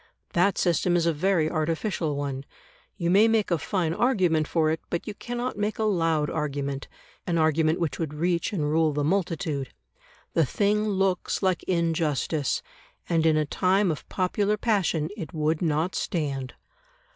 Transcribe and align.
That 0.33 0.57
system 0.57 0.95
is 0.95 1.05
a 1.05 1.13
very 1.13 1.47
artificial 1.47 2.15
one; 2.15 2.43
you 2.97 3.11
may 3.11 3.27
make 3.27 3.51
a 3.51 3.59
fine 3.59 3.93
argument 3.93 4.47
for 4.47 4.71
it, 4.71 4.81
but 4.89 5.05
you 5.05 5.13
cannot 5.13 5.59
make 5.59 5.77
a 5.77 5.83
loud 5.83 6.27
argument, 6.27 6.87
an 7.27 7.37
argument 7.37 7.79
which 7.79 7.99
would 7.99 8.15
reach 8.15 8.51
and 8.51 8.63
rule 8.67 8.93
the 8.93 9.03
multitude. 9.03 9.71
The 10.33 10.43
thing 10.43 10.87
looks 10.87 11.43
like 11.43 11.61
injustice, 11.65 12.63
and 13.07 13.27
in 13.27 13.37
a 13.37 13.45
time 13.45 13.91
of 13.91 14.09
popular 14.09 14.57
passion 14.57 15.09
it 15.15 15.35
would 15.35 15.61
not 15.61 15.93
stand. 15.93 16.55